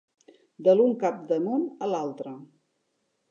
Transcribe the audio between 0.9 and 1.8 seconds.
cap de món